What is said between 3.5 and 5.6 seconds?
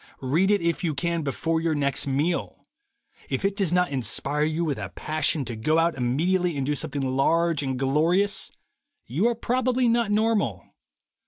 does not inspire you with a passion to